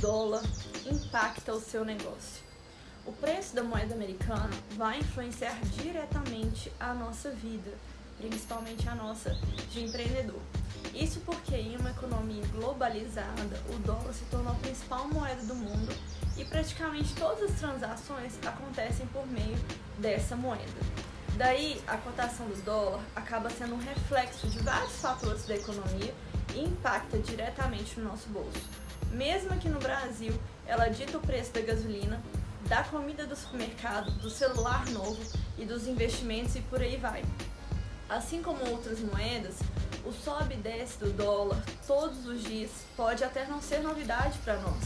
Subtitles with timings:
[0.00, 0.42] dólar
[0.84, 2.44] impacta o seu negócio?
[3.06, 7.72] O preço da moeda americana vai influenciar diretamente a nossa vida,
[8.18, 9.30] principalmente a nossa
[9.70, 10.40] de empreendedor.
[10.94, 15.94] Isso porque em uma economia globalizada, o dólar se tornou a principal moeda do mundo
[16.36, 19.58] e praticamente todas as transações acontecem por meio
[19.98, 20.64] dessa moeda.
[21.36, 26.14] Daí, a cotação do dólar acaba sendo um reflexo de vários fatores da economia
[26.54, 28.85] e impacta diretamente no nosso bolso.
[29.16, 32.22] Mesmo aqui no Brasil, ela dita o preço da gasolina,
[32.68, 35.18] da comida do supermercado, do celular novo
[35.56, 37.24] e dos investimentos e por aí vai.
[38.10, 39.54] Assim como outras moedas,
[40.04, 44.58] o sobe e desce do dólar todos os dias pode até não ser novidade para
[44.58, 44.84] nós.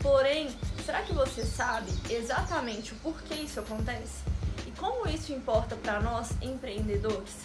[0.00, 0.50] Porém,
[0.84, 4.24] será que você sabe exatamente o porquê isso acontece?
[4.66, 7.36] E como isso importa para nós empreendedores?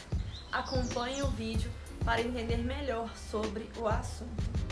[0.52, 1.72] Acompanhe o vídeo
[2.04, 4.65] para entender melhor sobre o assunto.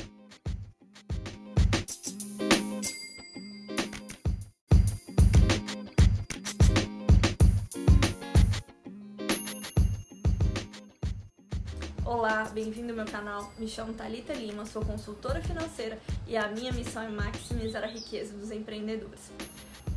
[12.15, 13.51] Olá, bem-vindo ao meu canal.
[13.57, 15.97] Me chamo Talita Lima, sou consultora financeira
[16.27, 19.31] e a minha missão é maximizar a riqueza dos empreendedores.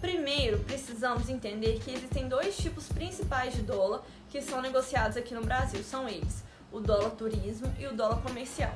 [0.01, 5.43] Primeiro, precisamos entender que existem dois tipos principais de dólar que são negociados aqui no
[5.43, 5.85] Brasil.
[5.85, 6.43] São eles:
[6.73, 8.73] o dólar turismo e o dólar comercial.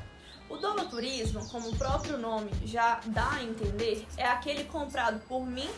[0.50, 5.46] O dólar turismo, como o próprio nome já dá a entender, é aquele comprado por
[5.46, 5.70] mim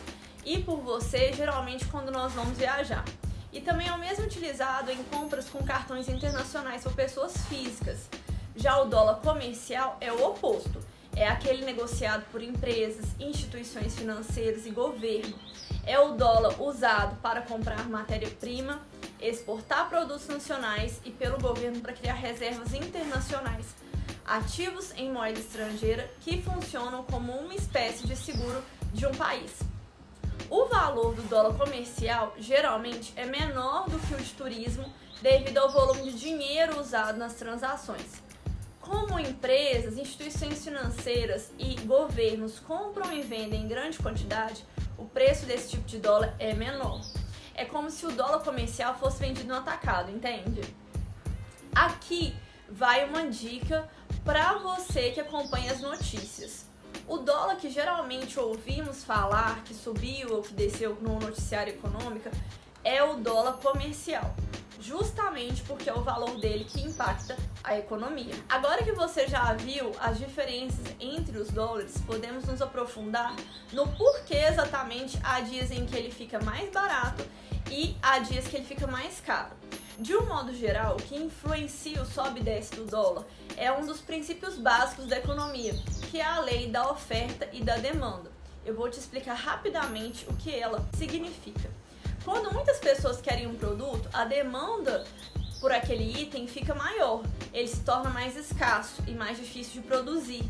[0.43, 3.05] e por você, geralmente quando nós vamos viajar.
[3.53, 8.09] E também é o mesmo utilizado em compras com cartões internacionais por pessoas físicas.
[8.55, 10.83] Já o dólar comercial é o oposto
[11.15, 15.37] é aquele negociado por empresas, instituições financeiras e governo.
[15.85, 18.81] É o dólar usado para comprar matéria-prima,
[19.21, 23.75] exportar produtos nacionais e pelo governo para criar reservas internacionais.
[24.25, 29.72] Ativos em moeda estrangeira que funcionam como uma espécie de seguro de um país.
[30.55, 34.85] O valor do dólar comercial geralmente é menor do que o de turismo
[35.19, 38.21] devido ao volume de dinheiro usado nas transações.
[38.79, 44.63] Como empresas, instituições financeiras e governos compram e vendem em grande quantidade,
[44.95, 47.01] o preço desse tipo de dólar é menor.
[47.55, 50.61] É como se o dólar comercial fosse vendido no atacado, entende?
[51.73, 52.35] Aqui
[52.69, 53.89] vai uma dica
[54.23, 56.71] para você que acompanha as notícias.
[57.07, 62.29] O dólar que geralmente ouvimos falar que subiu ou que desceu no noticiário econômico
[62.83, 64.35] é o dólar comercial
[64.83, 68.35] justamente porque é o valor dele que impacta a economia.
[68.49, 73.33] Agora que você já viu as diferenças entre os dólares, podemos nos aprofundar
[73.71, 77.23] no porquê exatamente há dias em que ele fica mais barato
[77.71, 79.55] e há dias que ele fica mais caro.
[79.99, 83.85] De um modo geral, o que influencia o sobe e desce do dólar é um
[83.85, 85.73] dos princípios básicos da economia,
[86.09, 88.31] que é a lei da oferta e da demanda.
[88.65, 91.69] Eu vou te explicar rapidamente o que ela significa.
[92.25, 95.05] Quando muitas pessoas querem um produto, a demanda
[95.59, 97.21] por aquele item fica maior,
[97.53, 100.43] ele se torna mais escasso e mais difícil de produzir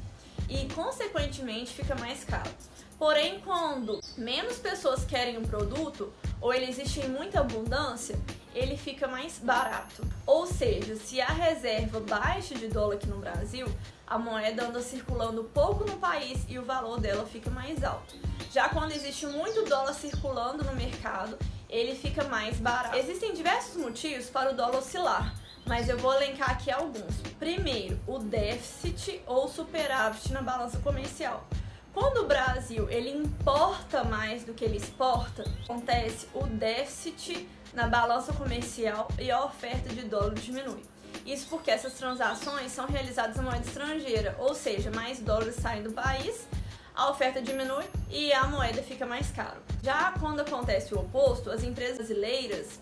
[0.48, 2.50] e, consequentemente, fica mais caro.
[2.98, 8.20] Porém, quando menos pessoas querem um produto ou ele existe em muita abundância,
[8.54, 10.06] ele fica mais barato.
[10.28, 13.66] Ou seja, se a reserva baixa de dólar aqui no Brasil,
[14.06, 18.16] a moeda anda circulando pouco no país e o valor dela fica mais alto.
[18.52, 21.40] Já quando existe muito dólar circulando no mercado,
[21.70, 22.98] ele fica mais barato.
[22.98, 25.34] Existem diversos motivos para o dólar oscilar,
[25.66, 27.22] mas eu vou elencar aqui alguns.
[27.40, 31.48] Primeiro, o déficit ou superávit na balança comercial.
[31.94, 38.34] Quando o Brasil ele importa mais do que ele exporta, acontece o déficit na balança
[38.34, 40.82] comercial e a oferta de dólar diminui.
[41.26, 45.92] Isso porque essas transações são realizadas em moeda estrangeira, ou seja, mais dólares saem do
[45.92, 46.48] país
[46.96, 49.60] a oferta diminui e a moeda fica mais caro.
[49.82, 52.80] Já quando acontece o oposto, as empresas brasileiras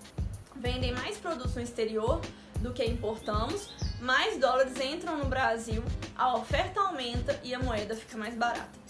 [0.55, 2.19] vendem mais produtos no exterior
[2.59, 3.69] do que importamos,
[4.01, 5.83] mais dólares entram no Brasil,
[6.15, 8.80] a oferta aumenta e a moeda fica mais barata.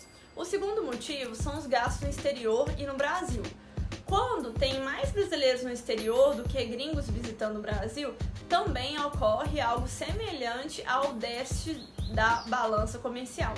[0.42, 3.44] O segundo motivo são os gastos no exterior e no Brasil.
[4.08, 8.16] Quando tem mais brasileiros no exterior do que gringos visitando o Brasil,
[8.50, 11.80] também ocorre algo semelhante ao déficit
[12.16, 13.54] da balança comercial.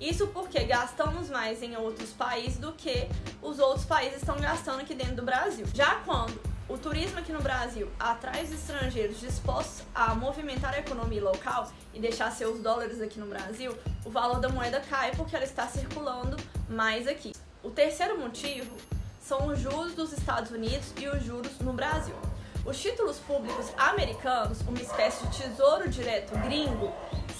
[0.00, 3.06] Isso porque gastamos mais em outros países do que
[3.42, 5.66] os outros países estão gastando aqui dentro do Brasil.
[5.74, 6.40] Já quando
[6.72, 12.00] o turismo aqui no Brasil atrai os estrangeiros dispostos a movimentar a economia local e
[12.00, 13.76] deixar seus dólares aqui no Brasil,
[14.06, 16.34] o valor da moeda cai porque ela está circulando
[16.70, 17.34] mais aqui.
[17.62, 18.74] O terceiro motivo
[19.20, 22.16] são os juros dos Estados Unidos e os juros no Brasil.
[22.64, 26.90] Os títulos públicos americanos, uma espécie de tesouro direto gringo,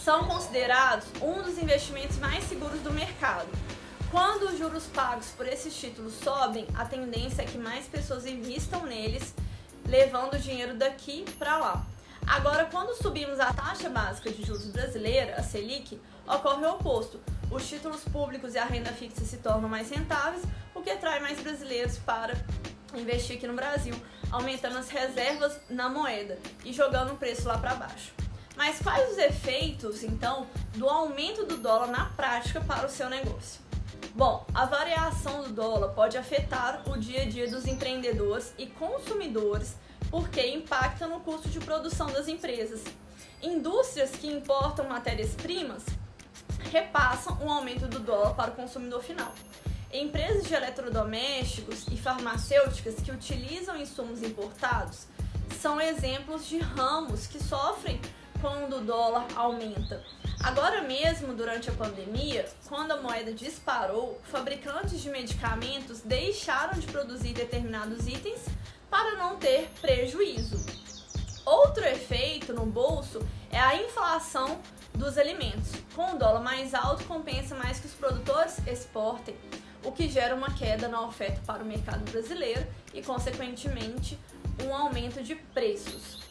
[0.05, 3.49] são considerados um dos investimentos mais seguros do mercado.
[4.13, 8.85] Quando os juros pagos por esses títulos sobem, a tendência é que mais pessoas investam
[8.85, 9.35] neles,
[9.87, 11.87] levando o dinheiro daqui para lá.
[12.27, 17.19] Agora, quando subimos a taxa básica de juros brasileira, a Selic, ocorre o oposto.
[17.51, 20.43] Os títulos públicos e a renda fixa se tornam mais rentáveis,
[20.75, 22.35] o que atrai mais brasileiros para
[22.95, 23.95] investir aqui no Brasil,
[24.31, 28.13] aumentando as reservas na moeda e jogando o preço lá para baixo.
[28.59, 33.62] Mas quais os efeitos, então, do aumento do dólar na prática para o seu negócio?
[34.15, 39.75] Bom, a variação do dólar pode afetar o dia a dia dos empreendedores e consumidores
[40.11, 42.85] porque impacta no custo de produção das empresas.
[43.43, 45.87] Indústrias que importam matérias-primas
[46.71, 49.33] repassam um aumento do dólar para o consumidor final.
[49.91, 55.07] Empresas de eletrodomésticos e farmacêuticas que utilizam insumos importados
[55.59, 57.99] são exemplos de ramos que sofrem
[58.43, 60.05] quando o dólar aumenta.
[60.43, 67.33] Agora mesmo, durante a pandemia, quando a moeda disparou, fabricantes de medicamentos deixaram de produzir
[67.33, 68.41] determinados itens
[68.91, 70.57] para não ter prejuízo.
[71.47, 74.61] Outro efeito no bolso é a inflação
[74.93, 75.71] dos alimentos.
[75.95, 79.37] Com o dólar mais alto, compensa mais que os produtores exportem
[79.85, 84.19] o que gera uma queda na oferta para o mercado brasileiro e, consequentemente,
[84.65, 86.22] um aumento de preços.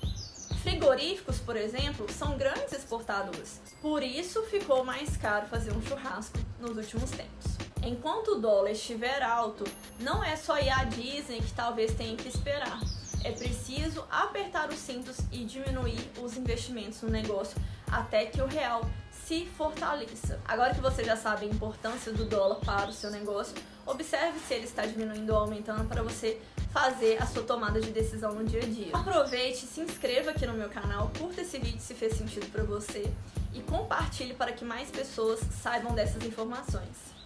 [0.61, 6.77] Frigoríficos, por exemplo, são grandes exportadores, por isso ficou mais caro fazer um churrasco nos
[6.77, 7.57] últimos tempos.
[7.83, 9.63] Enquanto o dólar estiver alto,
[9.99, 12.79] não é só ir à Disney que talvez tenha que esperar.
[13.23, 17.59] É preciso apertar os cintos e diminuir os investimentos no negócio
[17.91, 18.81] até que o real
[19.11, 20.39] se fortaleça.
[20.45, 23.55] Agora que você já sabe a importância do dólar para o seu negócio,
[23.85, 26.39] observe se ele está diminuindo ou aumentando para você
[26.71, 28.91] fazer a sua tomada de decisão no dia a dia.
[28.93, 33.11] Aproveite, se inscreva aqui no meu canal, curta esse vídeo se fez sentido para você
[33.53, 37.20] e compartilhe para que mais pessoas saibam dessas informações.